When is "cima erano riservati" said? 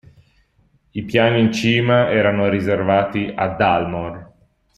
1.53-3.31